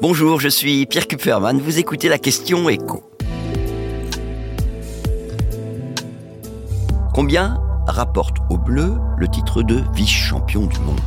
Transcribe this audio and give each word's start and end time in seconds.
Bonjour, 0.00 0.40
je 0.40 0.48
suis 0.48 0.86
Pierre 0.86 1.06
Kupferman, 1.06 1.60
vous 1.60 1.78
écoutez 1.78 2.08
la 2.08 2.18
question 2.18 2.68
écho. 2.68 3.02
Combien 7.14 7.60
rapporte 7.86 8.38
au 8.50 8.56
bleu 8.56 8.94
le 9.18 9.28
titre 9.28 9.62
de 9.62 9.82
vice-champion 9.94 10.66
du 10.66 10.78
monde? 10.80 11.00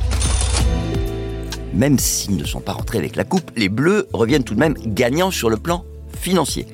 Même 1.74 1.98
s'ils 1.98 2.38
ne 2.38 2.46
sont 2.46 2.62
pas 2.62 2.74
rentrés 2.74 3.00
avec 3.00 3.16
la 3.16 3.24
coupe, 3.24 3.52
les 3.56 3.70
bleus 3.70 4.08
reviennent 4.13 4.44
tout 4.44 4.53
de 4.53 4.60
même 4.60 4.76
gagnants 4.86 5.31
sur 5.31 5.49
le 5.49 5.58
plan 5.58 5.83
financier. 6.17 6.67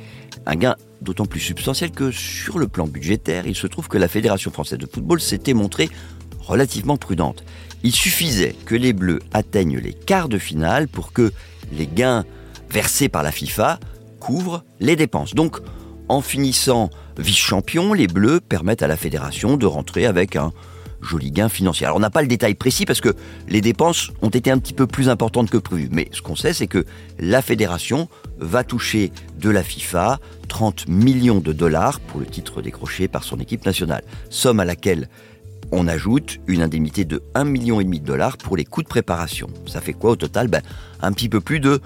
Un 0.46 0.56
gain 0.56 0.76
d'autant 1.02 1.26
plus 1.26 1.40
substantiel 1.40 1.92
que 1.92 2.12
sur 2.12 2.60
le 2.60 2.68
plan 2.68 2.88
budgétaire, 2.88 3.48
il 3.48 3.56
se 3.56 3.68
trouve 3.68 3.88
que 3.88 3.98
la 3.98 4.08
Fédération 4.08 4.52
française 4.52 4.80
de 4.80 4.88
football 4.88 5.22
s'était 5.22 5.54
montrée 5.54 5.90
relativement 6.40 6.98
prudente. 6.98 7.44
Il 7.84 7.94
suffisait 7.94 8.56
que 8.66 8.76
les 8.76 8.94
Bleus 8.94 9.22
atteignent 9.34 9.80
les 9.80 9.94
quarts 9.94 10.30
de 10.30 10.38
finale 10.38 10.88
pour 10.88 11.14
que 11.14 11.32
les 11.72 11.88
gains 11.88 12.26
versés 12.70 13.10
par 13.10 13.24
la 13.24 13.32
FIFA 13.32 13.80
couvrent 14.20 14.64
les 14.80 14.96
dépenses. 14.96 15.34
Donc, 15.34 15.58
en 16.08 16.22
finissant 16.22 16.90
vice-champion, 17.18 17.94
les 17.94 18.08
Bleus 18.08 18.42
permettent 18.42 18.84
à 18.84 18.88
la 18.88 18.98
fédération 18.98 19.58
de 19.58 19.66
rentrer 19.66 20.06
avec 20.06 20.36
un 20.36 20.52
joli 21.02 21.32
gain 21.32 21.50
financier. 21.50 21.86
Alors 21.86 21.98
on 21.98 22.02
n'a 22.02 22.10
pas 22.10 22.22
le 22.22 22.28
détail 22.28 22.54
précis 22.54 22.86
parce 22.86 23.02
que 23.02 23.16
les 23.48 23.62
dépenses 23.62 24.12
ont 24.22 24.30
été 24.30 24.52
un 24.52 24.60
petit 24.60 24.74
peu 24.74 24.88
plus 24.88 25.10
importantes 25.10 25.50
que 25.50 25.58
prévu. 25.58 25.90
Mais 25.92 26.08
ce 26.12 26.22
qu'on 26.22 26.36
sait, 26.36 26.54
c'est 26.54 26.68
que 26.68 26.86
la 27.20 27.42
fédération 27.42 28.08
va 28.38 28.64
toucher 28.64 29.12
de 29.40 29.50
la 29.50 29.64
FIFA 29.64 30.20
30 30.48 30.88
millions 30.88 31.40
de 31.40 31.54
dollars 31.54 32.00
pour 32.00 32.20
le 32.20 32.26
titre 32.26 32.62
décroché 32.62 33.08
par 33.08 33.24
son 33.24 33.40
équipe 33.40 33.66
nationale. 33.66 34.04
Somme 34.30 34.60
à 34.60 34.66
laquelle 34.66 35.10
on 35.72 35.88
ajoute 35.88 36.40
une 36.48 36.62
indemnité 36.62 37.06
de 37.06 37.24
1,5 37.36 37.46
million 37.46 37.82
de 37.82 37.98
dollars 37.98 38.38
pour 38.38 38.58
les 38.58 38.66
coûts 38.66 38.84
de 38.84 38.88
préparation. 38.88 39.48
Ça 39.66 39.82
fait 39.82 39.94
quoi 39.94 40.12
au 40.12 40.16
total? 40.16 40.48
Ben, 40.48 40.62
Un 41.02 41.14
petit 41.14 41.30
peu 41.30 41.42
plus 41.42 41.60
de 41.60 41.80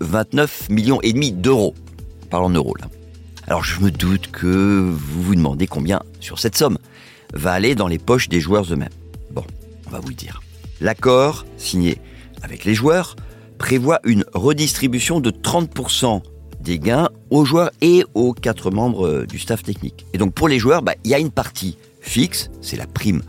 29 0.00 0.70
millions 0.70 1.00
et 1.02 1.12
demi 1.12 1.32
d'euros. 1.32 1.74
Parlons 2.30 2.46
en 2.46 2.50
euros 2.50 2.74
là. 2.78 2.86
Alors 3.46 3.64
je 3.64 3.80
me 3.80 3.90
doute 3.90 4.30
que 4.30 4.46
vous 4.46 5.22
vous 5.22 5.34
demandez 5.34 5.66
combien 5.66 6.02
sur 6.20 6.38
cette 6.38 6.56
somme 6.56 6.78
va 7.34 7.52
aller 7.52 7.74
dans 7.74 7.88
les 7.88 7.98
poches 7.98 8.28
des 8.28 8.40
joueurs 8.40 8.72
eux-mêmes. 8.72 8.88
Bon, 9.32 9.44
on 9.86 9.90
va 9.90 10.00
vous 10.00 10.08
le 10.08 10.14
dire. 10.14 10.42
L'accord 10.80 11.46
signé 11.56 11.98
avec 12.42 12.64
les 12.64 12.74
joueurs 12.74 13.16
prévoit 13.58 14.00
une 14.04 14.24
redistribution 14.34 15.20
de 15.20 15.30
30% 15.30 16.22
des 16.60 16.78
gains 16.78 17.08
aux 17.30 17.44
joueurs 17.44 17.70
et 17.80 18.04
aux 18.14 18.32
quatre 18.32 18.70
membres 18.70 19.24
du 19.26 19.38
staff 19.38 19.62
technique. 19.62 20.06
Et 20.12 20.18
donc 20.18 20.32
pour 20.32 20.48
les 20.48 20.58
joueurs, 20.58 20.82
bah, 20.82 20.94
il 21.04 21.10
y 21.10 21.14
a 21.14 21.18
une 21.18 21.30
partie 21.30 21.76
fixe, 22.00 22.50
c'est 22.60 22.76
la 22.76 22.86
prime 22.86 23.22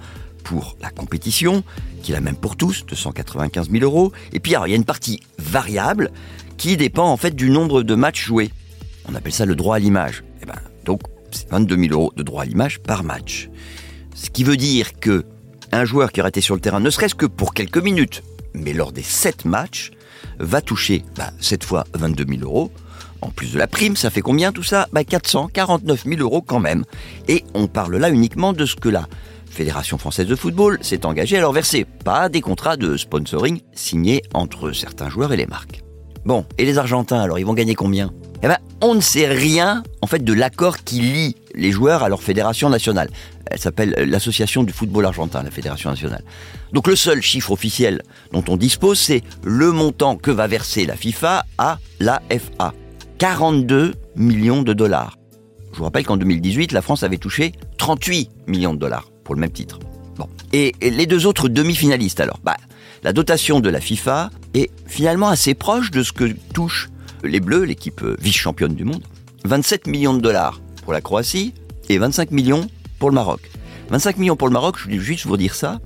pour 0.44 0.76
la 0.82 0.90
compétition, 0.90 1.64
qui 2.02 2.12
est 2.12 2.16
la 2.16 2.22
même 2.22 2.36
pour 2.36 2.56
tous, 2.56 2.86
295 2.88 3.70
000 3.70 3.84
euros. 3.84 4.12
Et 4.34 4.40
puis 4.40 4.54
il 4.54 4.70
y 4.70 4.74
a 4.74 4.76
une 4.76 4.86
partie 4.86 5.20
variable 5.38 6.12
qui 6.58 6.78
dépend 6.78 7.08
en 7.08 7.18
fait 7.18 7.36
du 7.36 7.50
nombre 7.50 7.84
de 7.84 7.96
matchs 7.96 8.26
joués. 8.26 8.52
On 9.08 9.16
appelle 9.16 9.34
ça 9.34 9.46
le 9.46 9.56
droit 9.56 9.76
à 9.76 9.80
l'image. 9.80 10.24
Et 10.40 10.44
eh 10.44 10.46
ben, 10.46 10.60
donc 10.86 11.02
c'est 11.32 11.50
22 11.50 11.78
000 11.78 11.94
euros 11.94 12.14
de 12.16 12.24
droit 12.24 12.44
à 12.44 12.46
l'image 12.46 12.80
par 12.80 13.04
match. 13.04 13.50
Ce 14.16 14.30
qui 14.30 14.44
veut 14.44 14.58
dire 14.58 15.00
que 15.00 15.26
un 15.72 15.86
joueur 15.86 16.12
qui 16.12 16.20
aurait 16.20 16.30
été 16.30 16.42
sur 16.42 16.56
le 16.56 16.62
terrain, 16.62 16.80
ne 16.80 16.90
serait-ce 16.90 17.16
que 17.16 17.26
pour 17.26 17.54
quelques 17.54 17.78
minutes, 17.78 18.24
mais 18.54 18.74
lors 18.74 18.92
des 18.92 19.04
7 19.04 19.46
matchs, 19.46 19.92
va 20.40 20.62
toucher 20.62 21.04
bah, 21.16 21.32
cette 21.40 21.64
fois 21.64 21.86
22 21.94 22.26
000 22.38 22.44
euros. 22.44 22.72
En 23.22 23.30
plus 23.30 23.54
de 23.54 23.58
la 23.58 23.68
prime, 23.68 23.96
ça 23.96 24.10
fait 24.10 24.22
combien 24.22 24.52
tout 24.52 24.64
ça? 24.64 24.88
Bah, 24.94 25.04
449 25.04 26.06
000 26.06 26.22
euros 26.22 26.42
quand 26.42 26.60
même. 26.60 26.84
Et 27.28 27.44
on 27.54 27.68
parle 27.68 27.98
là 27.98 28.10
uniquement 28.10 28.54
de 28.54 28.66
ce 28.66 28.76
que 28.76 28.90
la 28.90 29.08
Fédération 29.52 29.98
française 29.98 30.28
de 30.28 30.36
football 30.36 30.80
s'est 30.82 31.06
engagée 31.06 31.38
à 31.38 31.42
leur 31.42 31.52
verser, 31.52 31.86
pas 32.06 32.30
des 32.30 32.42
contrats 32.42 32.78
de 32.78 32.96
sponsoring 32.96 33.60
signés 33.74 34.24
entre 34.34 34.72
certains 34.72 35.10
joueurs 35.10 35.34
et 35.34 35.38
les 35.38 35.46
marques. 35.46 35.84
Bon, 36.26 36.46
et 36.58 36.66
les 36.66 36.78
Argentins, 36.78 37.20
alors 37.20 37.38
ils 37.38 37.46
vont 37.46 37.54
gagner 37.54 37.76
combien? 37.76 38.12
Eh 38.44 38.48
ben, 38.48 38.58
on 38.82 38.96
ne 38.96 39.02
sait 39.02 39.28
rien 39.28 39.84
en 40.02 40.08
fait 40.08 40.24
de 40.24 40.34
l'accord 40.34 40.80
qui 40.80 41.00
lie 41.02 41.36
les 41.54 41.72
joueurs 41.72 42.02
à 42.04 42.10
leur 42.10 42.24
fédération 42.24 42.70
nationale. 42.70 43.10
Elle 43.46 43.60
s'appelle 43.60 43.94
l'Association 44.08 44.64
du 44.64 44.74
football 44.74 45.06
argentin, 45.06 45.44
la 45.44 45.52
fédération 45.52 45.90
nationale. 45.90 46.24
Donc 46.74 46.88
le 46.88 46.96
seul 46.96 47.22
chiffre 47.22 47.52
officiel 47.52 48.02
dont 48.32 48.44
on 48.48 48.58
dispose, 48.58 49.00
c'est 49.00 49.22
le 49.44 49.72
montant 49.72 50.16
que 50.16 50.32
va 50.32 50.48
verser 50.48 50.86
la 50.86 50.96
FIFA 50.96 51.46
à 51.58 51.80
la 52.00 52.22
FA. 52.30 52.74
42 53.20 53.94
millions 54.16 54.64
de 54.64 54.74
dollars. 54.74 55.18
Je 55.74 55.78
vous 55.78 55.84
rappelle 55.84 56.06
qu'en 56.06 56.18
2018, 56.18 56.72
la 56.72 56.82
France 56.82 57.04
avait 57.04 57.18
touché 57.18 57.52
38 57.78 58.30
millions 58.48 58.74
de 58.74 58.80
dollars 58.80 59.12
pour 59.24 59.36
le 59.36 59.42
même 59.42 59.52
titre. 59.52 59.80
Et, 60.54 60.74
les 60.82 61.06
deux 61.06 61.26
autres 61.26 61.48
demi-finalistes 61.48 62.20
alors? 62.20 62.40
Bah, 62.44 62.58
La 63.04 63.14
dotation 63.14 63.60
de 63.60 63.70
la 63.70 63.80
FIFA 63.80 64.30
est 64.54 64.70
finalement 64.88 65.30
assez 65.30 65.54
proche 65.54 65.92
de 65.92 66.04
ce 66.04 66.12
que 66.12 66.36
touchent 66.54 66.90
les 67.24 67.40
Bleus, 67.40 67.64
l'équipe 67.64 68.04
vice-championne 68.20 68.76
du 68.76 68.86
monde. 68.86 69.04
27 69.46 69.88
millions 69.88 70.14
de 70.14 70.22
dollars 70.22 70.62
pour 70.84 70.94
la 70.94 71.02
Croatie 71.02 71.54
et 71.90 71.98
25 71.98 72.32
millions 72.32 72.68
pour 73.00 73.10
le 73.10 73.16
Maroc. 73.16 73.42
25 73.90 74.18
millions 74.18 74.36
pour 74.36 74.48
le 74.48 74.54
Maroc, 74.54 74.76
je 74.78 74.84
voulais 74.86 75.00
juste 75.00 75.26
vous 75.26 75.38
dire 75.38 75.56
ça, 75.56 75.80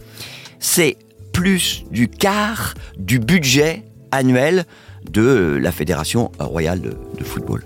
c'est 0.59 0.97
plus 1.31 1.84
du 1.91 2.07
quart 2.07 2.75
du 2.97 3.19
budget 3.19 3.84
annuel 4.12 4.66
de 5.09 5.59
la 5.62 5.72
Fédération 5.72 6.31
royale 6.40 6.81
de, 6.81 7.23
football. 7.23 7.66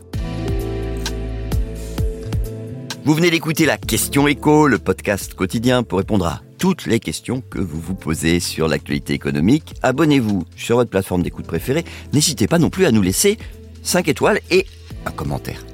Vous 3.06 3.13
venez 3.13 3.31
d'écouter 3.31 3.66
la 3.66 3.78
question 3.78 4.28
écho, 4.28 4.68
le 4.68 4.78
podcast 4.78 5.34
quotidien 5.34 5.84
pour 5.84 5.97
répondre 5.97 6.28
à 6.28 6.41
toutes 6.57 6.86
les 6.86 7.00
questions 7.00 7.41
que 7.41 7.59
vous 7.59 7.80
vous 7.80 7.96
posez 7.96 8.40
sur 8.40 8.68
l'actualité 8.68 9.13
économique. 9.13 9.75
Abonnez-vous 9.81 10.46
sur 10.56 10.75
votre 10.75 10.90
plateforme 10.90 11.24
d'écoute 11.24 11.47
préférée. 11.47 11.86
N'hésitez 12.13 12.47
pas 12.47 12.59
non 12.59 12.69
plus 12.69 12.86
à 12.86 12.91
nous 12.91 13.01
laisser 13.01 13.38
5 13.84 14.07
étoiles 14.07 14.40
et 14.51 14.66
un 15.06 15.12
commentaire. 15.12 15.66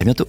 À 0.00 0.04
bientôt. 0.04 0.26